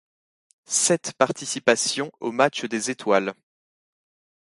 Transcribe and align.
Sept 0.65 1.13
participations 1.19 2.11
au 2.21 2.31
Match 2.31 2.65
des 2.65 2.89
étoiles. 2.89 3.35